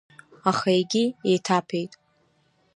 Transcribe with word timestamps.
Аха 0.49 0.69
егьи 0.79 1.05
еиҭаԥеит. 1.29 1.93